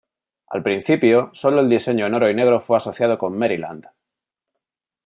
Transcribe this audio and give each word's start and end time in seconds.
Al 0.47 0.63
principio, 0.63 1.29
sólo 1.33 1.59
el 1.59 1.69
diseño 1.69 2.07
en 2.07 2.15
oro 2.15 2.27
y 2.27 2.33
negro 2.33 2.59
fue 2.59 2.75
asociado 2.77 3.19
con 3.19 3.37
Maryland. 3.37 3.85